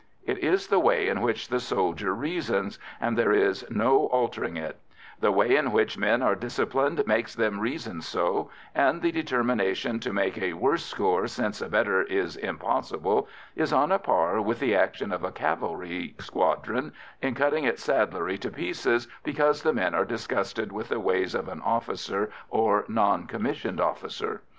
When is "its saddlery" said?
17.65-18.39